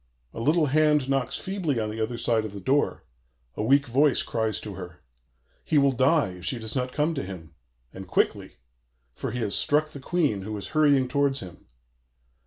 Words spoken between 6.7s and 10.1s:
not come to him, and quickly; for he has struck the